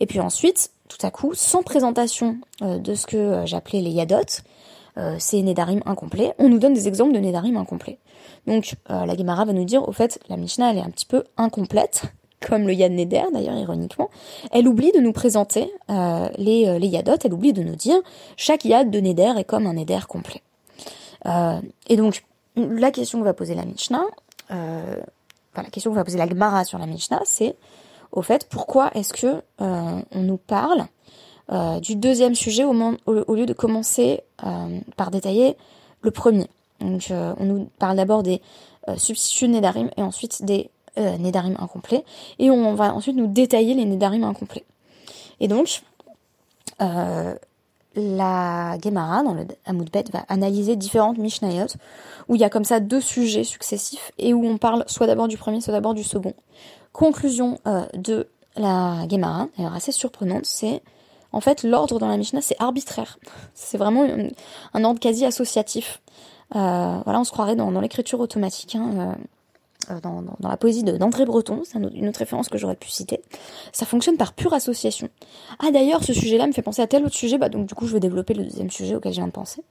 Et 0.00 0.06
puis 0.06 0.20
ensuite, 0.20 0.70
tout 0.88 1.04
à 1.06 1.10
coup, 1.10 1.32
sans 1.34 1.62
présentation 1.62 2.38
euh, 2.62 2.78
de 2.78 2.94
ce 2.94 3.06
que 3.06 3.16
euh, 3.16 3.46
j'appelais 3.46 3.80
les 3.80 3.90
yadot, 3.90 4.16
euh, 4.98 5.16
c'est 5.18 5.42
Nedarim 5.42 5.80
incomplet, 5.86 6.34
on 6.38 6.48
nous 6.48 6.58
donne 6.58 6.74
des 6.74 6.88
exemples 6.88 7.12
de 7.12 7.18
Nedarim 7.18 7.56
incomplets. 7.56 7.98
Donc 8.46 8.76
la 8.88 9.16
Gemara 9.16 9.44
va 9.44 9.52
nous 9.52 9.64
dire, 9.64 9.88
au 9.88 9.92
fait, 9.92 10.20
la 10.28 10.36
Mishnah, 10.36 10.70
elle 10.70 10.78
est 10.78 10.82
un 10.82 10.90
petit 10.90 11.04
peu 11.04 11.24
incomplète, 11.36 12.02
comme 12.40 12.66
le 12.66 12.74
Yad 12.74 12.92
Neder 12.92 13.24
d'ailleurs, 13.32 13.56
ironiquement. 13.56 14.08
Elle 14.52 14.68
oublie 14.68 14.92
de 14.92 15.00
nous 15.00 15.12
présenter 15.12 15.68
les, 15.88 16.78
les 16.78 16.86
Yadot, 16.86 17.16
elle 17.24 17.34
oublie 17.34 17.52
de 17.52 17.62
nous 17.62 17.74
dire, 17.74 17.96
chaque 18.36 18.64
Yad 18.64 18.90
de 18.90 19.00
Neder 19.00 19.32
est 19.36 19.44
comme 19.44 19.66
un 19.66 19.74
Neder 19.74 19.98
complet. 20.08 20.42
et 21.88 21.96
donc, 21.96 22.24
la 22.54 22.92
question 22.92 23.18
que 23.18 23.24
va 23.24 23.34
poser 23.34 23.56
la 23.56 23.64
Mishnah, 23.64 24.04
enfin 24.48 25.02
la 25.56 25.70
question 25.70 25.90
que 25.90 25.96
va 25.96 26.04
poser 26.04 26.18
la 26.18 26.28
Gemara 26.28 26.64
sur 26.64 26.78
la 26.78 26.86
Mishnah, 26.86 27.22
c'est 27.24 27.56
au 28.12 28.22
fait 28.22 28.48
pourquoi 28.48 28.90
est-ce 28.94 29.12
que 29.12 29.42
euh, 29.60 30.00
on 30.10 30.20
nous 30.20 30.36
parle 30.36 30.86
euh, 31.52 31.78
du 31.80 31.94
deuxième 31.94 32.34
sujet 32.34 32.64
au, 32.64 32.72
lieu 33.34 33.46
de 33.46 33.52
commencer 33.52 34.22
euh, 34.44 34.78
par 34.96 35.10
détailler 35.10 35.56
le 36.00 36.10
premier. 36.10 36.48
Donc 36.80 37.10
on 37.10 37.44
nous 37.44 37.70
parle 37.78 37.96
d'abord 37.96 38.22
des 38.22 38.42
substituts 38.96 39.48
Nédarim 39.48 39.90
et 39.96 40.02
ensuite 40.02 40.44
des 40.44 40.70
Nédarim 40.96 41.56
incomplets 41.58 42.04
et 42.38 42.50
on 42.50 42.74
va 42.74 42.94
ensuite 42.94 43.16
nous 43.16 43.26
détailler 43.26 43.74
les 43.74 43.86
Nédarim 43.86 44.24
incomplets. 44.24 44.64
Et 45.40 45.48
donc 45.48 45.82
la 47.96 48.76
Gemara 48.82 49.22
dans 49.22 49.34
le 49.34 49.46
Hamoudbet 49.64 50.04
va 50.12 50.24
analyser 50.28 50.76
différentes 50.76 51.18
Mishnayot 51.18 51.66
où 52.28 52.34
il 52.34 52.40
y 52.40 52.44
a 52.44 52.50
comme 52.50 52.64
ça 52.64 52.78
deux 52.80 53.00
sujets 53.00 53.44
successifs 53.44 54.12
et 54.18 54.34
où 54.34 54.44
on 54.46 54.58
parle 54.58 54.84
soit 54.86 55.06
d'abord 55.06 55.28
du 55.28 55.36
premier, 55.36 55.60
soit 55.60 55.72
d'abord 55.72 55.94
du 55.94 56.04
second. 56.04 56.34
Conclusion 56.92 57.58
euh, 57.66 57.86
de 57.94 58.28
la 58.56 59.06
Gemara, 59.08 59.48
d'ailleurs 59.56 59.74
assez 59.74 59.92
surprenante, 59.92 60.46
c'est 60.46 60.82
en 61.32 61.40
fait 61.40 61.62
l'ordre 61.62 61.98
dans 61.98 62.08
la 62.08 62.16
Mishnah 62.16 62.40
c'est 62.40 62.56
arbitraire. 62.58 63.18
C'est 63.54 63.78
vraiment 63.78 64.06
un, 64.74 64.84
ordre 64.84 65.00
quasi 65.00 65.24
associatif. 65.24 66.00
Euh, 66.54 66.98
voilà, 67.04 67.20
on 67.20 67.24
se 67.24 67.32
croirait 67.32 67.56
dans, 67.56 67.80
l'écriture 67.80 68.20
automatique. 68.20 68.76
Hein, 68.76 68.90
euh, 68.98 69.14
dans, 70.02 70.22
la 70.40 70.56
poésie 70.56 70.82
d'André 70.82 71.24
Breton, 71.24 71.62
c'est 71.64 71.78
une 71.78 72.08
autre 72.08 72.18
référence 72.18 72.48
que 72.48 72.58
j'aurais 72.58 72.76
pu 72.76 72.88
citer, 72.88 73.20
ça 73.72 73.86
fonctionne 73.86 74.16
par 74.16 74.32
pure 74.32 74.52
association. 74.52 75.08
Ah 75.60 75.70
d'ailleurs, 75.70 76.02
ce 76.02 76.12
sujet-là 76.12 76.46
me 76.46 76.52
fait 76.52 76.62
penser 76.62 76.82
à 76.82 76.86
tel 76.86 77.04
autre 77.04 77.14
sujet, 77.14 77.38
bah 77.38 77.48
donc 77.48 77.66
du 77.66 77.74
coup 77.74 77.86
je 77.86 77.92
vais 77.92 78.00
développer 78.00 78.34
le 78.34 78.44
deuxième 78.44 78.70
sujet 78.70 78.96
auquel 78.96 79.12
je 79.12 79.18
viens 79.18 79.26
de 79.26 79.32
penser. 79.32 79.62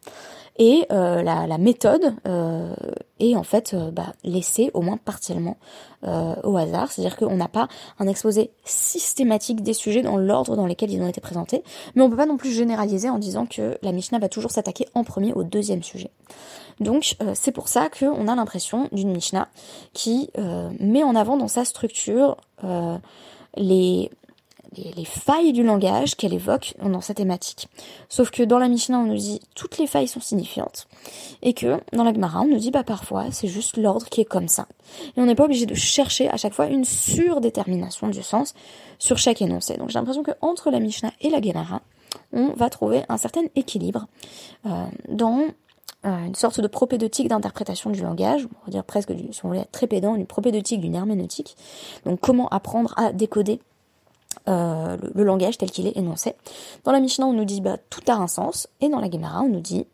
Et 0.57 0.85
euh, 0.91 1.21
la, 1.21 1.57
méthode 1.57 2.13
euh, 2.27 2.73
est 3.19 3.35
en 3.35 3.43
fait 3.43 3.73
euh, 3.73 3.91
bah, 3.91 4.13
laissée 4.23 4.71
au 4.73 4.81
moins 4.81 4.97
partiellement 4.97 5.57
au 6.43 6.55
hasard, 6.55 6.91
c'est-à-dire 6.91 7.17
qu'on 7.17 7.35
n'a 7.35 7.47
pas 7.47 7.67
un 7.97 8.07
exposé 8.07 8.51
systématique 8.63 9.63
des 9.63 9.73
sujets 9.73 10.03
dans 10.03 10.17
l'ordre 10.17 10.55
dans 10.55 10.67
lesquels 10.67 10.91
ils 10.91 11.01
ont 11.01 11.07
été 11.07 11.19
présentés, 11.19 11.63
mais 11.95 12.03
on 12.03 12.11
peut 12.11 12.15
pas 12.15 12.27
non 12.27 12.37
plus 12.37 12.51
généraliser 12.51 13.09
en 13.09 13.17
disant 13.17 13.47
que 13.47 13.79
la 13.81 13.91
Mishnah 13.91 14.19
va 14.19 14.29
toujours 14.29 14.51
s'attaquer 14.51 14.87
en 14.93 15.03
premier 15.03 15.33
au 15.33 15.41
deuxième 15.41 15.81
sujet. 15.81 16.11
Donc 16.79 17.15
c'est 17.33 17.51
pour 17.51 17.67
ça 17.67 17.89
qu'on 17.89 18.27
a 18.27 18.35
l'impression 18.35 18.89
d'une 18.91 19.11
Mishnah 19.11 19.47
qui 19.93 20.29
met 20.79 21.03
en 21.03 21.15
avant 21.15 21.37
dans 21.37 21.47
sa 21.47 21.63
structure 21.63 22.37
les, 23.55 24.09
les, 24.77 25.05
failles 25.05 25.53
du 25.53 25.63
langage 25.63 26.15
qu'elle 26.15 26.33
évoque 26.33 26.73
dans 26.83 27.01
sa 27.01 27.13
thématique. 27.13 27.67
Sauf 28.09 28.31
que 28.31 28.43
dans 28.43 28.59
la 28.59 28.67
Mishnah, 28.67 28.99
on 28.99 29.05
nous 29.05 29.17
dit 29.17 29.39
toutes 29.55 29.77
les 29.77 29.87
failles 29.87 30.07
sont 30.07 30.19
signifiantes. 30.19 30.87
Et 31.41 31.53
que 31.53 31.79
dans 31.93 32.03
la 32.03 32.13
Gemara, 32.13 32.41
on 32.41 32.47
nous 32.47 32.57
dit 32.57 32.71
bah 32.71 32.83
parfois 32.83 33.31
c'est 33.31 33.47
juste 33.47 33.77
l'ordre 33.77 34.07
qui 34.07 34.21
est 34.21 34.25
comme 34.25 34.47
ça. 34.47 34.67
Et 35.15 35.21
on 35.21 35.25
n'est 35.25 35.35
pas 35.35 35.45
obligé 35.45 35.65
de 35.65 35.75
chercher 35.75 36.29
à 36.29 36.37
chaque 36.37 36.53
fois 36.53 36.67
une 36.67 36.85
surdétermination 36.85 38.07
du 38.07 38.23
sens 38.23 38.53
sur 38.99 39.17
chaque 39.17 39.41
énoncé. 39.41 39.77
Donc 39.77 39.89
j'ai 39.89 39.99
l'impression 39.99 40.23
que 40.23 40.31
entre 40.41 40.71
la 40.71 40.79
Mishnah 40.79 41.11
et 41.21 41.29
la 41.29 41.41
Gemara, 41.41 41.81
on 42.33 42.49
va 42.53 42.69
trouver 42.69 43.03
un 43.09 43.17
certain 43.17 43.43
équilibre 43.55 44.07
euh, 44.65 44.85
dans 45.09 45.39
euh, 45.39 45.49
une 46.03 46.35
sorte 46.35 46.61
de 46.61 46.67
propédeutique 46.67 47.29
d'interprétation 47.29 47.89
du 47.89 48.01
langage, 48.01 48.45
on 48.45 48.65
va 48.67 48.71
dire 48.71 48.83
presque, 48.83 49.11
si 49.31 49.43
on 49.43 49.47
voulait 49.47 49.61
être 49.61 49.71
très 49.71 49.87
pédant, 49.87 50.13
une 50.13 50.27
propédeutique 50.27 50.79
d'une 50.81 50.93
herméneutique. 50.93 51.57
Donc 52.05 52.19
comment 52.21 52.47
apprendre 52.49 52.93
à 52.95 53.11
décoder 53.11 53.59
le, 54.45 55.23
langage 55.23 55.57
tel 55.57 55.71
qu'il 55.71 55.87
est 55.87 55.97
énoncé. 55.97 56.35
Dans 56.83 56.91
la 56.91 56.99
Mishnah, 56.99 57.25
on 57.25 57.33
nous 57.33 57.45
dit 57.45 57.59
bah, 57.59 57.77
tout 57.89 58.01
a 58.07 58.13
un 58.13 58.27
sens, 58.27 58.67
et 58.81 58.89
dans 58.89 58.99
la 58.99 59.09
Gemara, 59.09 59.41
on 59.41 59.49
nous 59.49 59.61
dit 59.61 59.87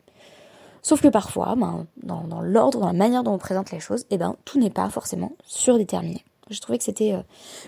Sauf 0.83 1.01
que 1.01 1.07
parfois, 1.07 1.55
ben, 1.55 1.85
dans, 2.01 2.41
l'ordre, 2.41 2.79
dans 2.79 2.87
la 2.87 2.93
manière 2.93 3.23
dont 3.23 3.33
on 3.33 3.37
présente 3.37 3.71
les 3.71 3.79
choses, 3.79 4.05
eh 4.09 4.17
ben, 4.17 4.35
tout 4.45 4.59
n'est 4.59 4.71
pas 4.71 4.89
forcément 4.89 5.33
surdéterminé. 5.45 6.23
Je 6.49 6.59
trouvais 6.59 6.77
que 6.77 6.83
c'était 6.83 7.13
euh, 7.13 7.21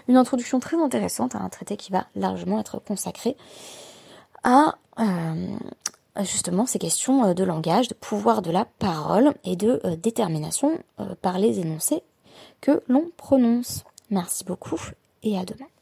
une 0.07 0.17
introduction 0.17 0.59
très 0.59 0.77
intéressante 0.77 1.35
à 1.35 1.39
un 1.39 1.49
traité 1.49 1.77
qui 1.77 1.91
va 1.91 2.07
largement 2.15 2.59
être 2.59 2.79
consacré 2.79 3.37
à 4.43 4.75
euh, 4.99 5.55
justement 6.22 6.65
ces 6.65 6.79
questions 6.79 7.25
euh, 7.25 7.34
de 7.34 7.43
langage, 7.43 7.88
de 7.88 7.93
pouvoir 7.93 8.41
de 8.41 8.51
la 8.51 8.65
parole 8.65 9.34
et 9.43 9.55
de 9.55 9.82
détermination 10.01 10.79
par 11.22 11.39
les 11.39 11.60
énoncés 11.60 12.03
que 12.62 12.84
l'on 12.88 13.10
prononce. 13.17 13.84
Merci 14.10 14.43
beaucoup 14.43 14.79
et 15.24 15.38
à 15.38 15.46
demain. 15.46 15.72